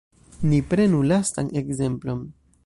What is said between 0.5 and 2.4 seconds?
Ni prenu lastan ekzemplon.